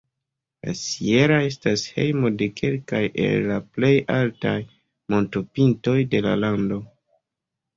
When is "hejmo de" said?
1.97-2.47